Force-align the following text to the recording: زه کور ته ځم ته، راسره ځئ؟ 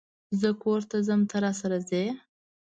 زه 0.39 0.49
کور 0.61 0.81
ته 0.89 0.97
ځم 1.07 1.21
ته، 1.29 1.35
راسره 1.43 1.77
ځئ؟ 1.89 2.05